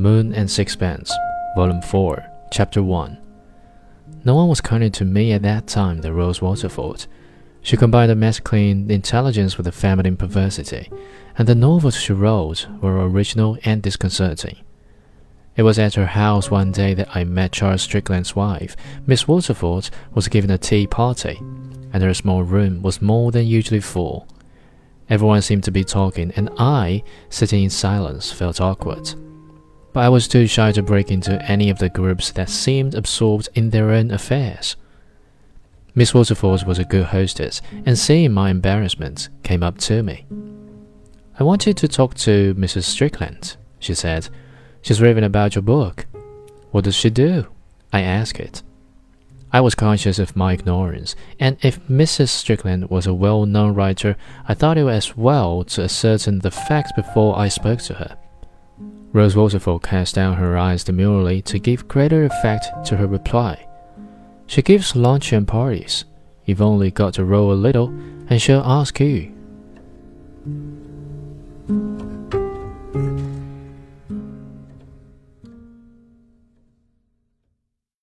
[0.00, 1.12] Moon and Sixpence,
[1.56, 3.18] Volume 4, Chapter 1.
[4.24, 7.06] No one was kinder to me at that time than Rose Waterford.
[7.62, 10.90] She combined the masculine intelligence with a feminine perversity,
[11.38, 14.56] and the novels she wrote were original and disconcerting.
[15.56, 18.76] It was at her house one day that I met Charles Strickland's wife.
[19.06, 21.38] Miss Waterford was giving a tea party,
[21.92, 24.28] and her small room was more than usually full.
[25.08, 29.14] Everyone seemed to be talking, and I, sitting in silence, felt awkward.
[29.96, 33.48] But I was too shy to break into any of the groups that seemed absorbed
[33.54, 34.76] in their own affairs.
[35.94, 40.26] Miss Waterford was a good hostess, and seeing my embarrassment, came up to me.
[41.40, 42.82] I wanted to talk to Mrs.
[42.82, 44.28] Strickland, she said.
[44.82, 46.04] She's raving about your book.
[46.72, 47.46] What does she do?
[47.90, 48.62] I asked it.
[49.50, 52.28] I was conscious of my ignorance, and if Mrs.
[52.28, 56.92] Strickland was a well known writer, I thought it as well to ascertain the facts
[56.94, 58.18] before I spoke to her.
[59.16, 63.66] Rose Waterford cast down her eyes demurely to give greater effect to her reply.
[64.46, 66.04] She gives luncheon parties.
[66.44, 67.88] You've only got to roll a little,
[68.28, 69.34] and she'll ask you.